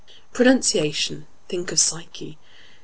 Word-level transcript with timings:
Pronunciation—think 0.33 1.71
of 1.71 1.77
psyche! 1.79 2.39